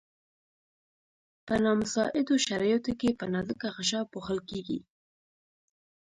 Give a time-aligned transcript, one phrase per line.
[1.45, 4.79] په نامساعدو شرایطو کې په نازکه غشا پوښل کیږي.